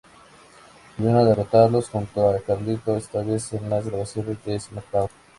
[0.97, 5.07] Volvieron a derrotarlos junto a Carlito, esta vez en las grabaciones de "SmackDown!